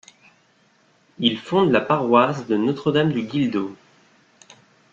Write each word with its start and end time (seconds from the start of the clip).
Il 1.19 1.37
fonde 1.37 1.71
la 1.71 1.79
paroisse 1.79 2.47
de 2.47 2.57
Notre-Dame-du-Guildo. 2.57 3.75